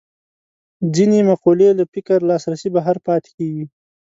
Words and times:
ځینې 0.95 1.19
مقولې 1.29 1.69
له 1.79 1.83
فکر 1.93 2.17
لاسرسي 2.29 2.69
بهر 2.75 2.97
پاتې 3.05 3.29
کېږي 3.37 3.65